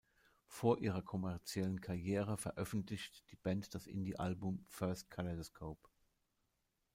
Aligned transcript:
Vor 0.47 0.79
ihrer 0.79 1.03
kommerziellen 1.03 1.79
Karriere 1.79 2.35
veröffentlicht 2.35 3.23
die 3.29 3.35
Band 3.35 3.75
das 3.75 3.85
Indie-Album 3.85 4.65
"first 4.67 5.11
kaleidoscope". 5.11 5.87